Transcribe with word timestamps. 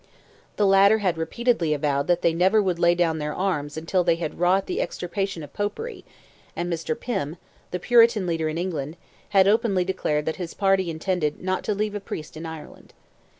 The 0.55 0.65
latter 0.65 0.97
had 0.97 1.15
repeatedly 1.15 1.75
avowed 1.75 2.07
that 2.07 2.23
they 2.23 2.33
never 2.33 2.59
would 2.59 2.79
lay 2.79 2.95
down 2.95 3.19
their 3.19 3.35
arms 3.35 3.77
until 3.77 4.03
they 4.03 4.15
had 4.15 4.39
wrought 4.39 4.65
the 4.65 4.81
extirpation 4.81 5.43
of 5.43 5.53
Popery, 5.53 6.03
and 6.55 6.73
Mr. 6.73 6.99
Pym, 6.99 7.37
the 7.69 7.77
Puritan 7.79 8.25
leader 8.25 8.49
in 8.49 8.57
England, 8.57 8.97
had 9.29 9.47
openly 9.47 9.85
declared 9.85 10.25
that 10.25 10.37
his 10.37 10.55
party 10.55 10.89
intended 10.89 11.39
not 11.43 11.63
to 11.65 11.75
leave 11.75 11.93
a 11.93 11.99
priest 11.99 12.35
in 12.35 12.47
Ireland. 12.47 12.95